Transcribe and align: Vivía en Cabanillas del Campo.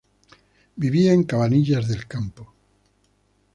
Vivía 0.77 1.13
en 1.13 1.23
Cabanillas 1.25 1.87
del 1.87 2.07
Campo. 2.07 2.51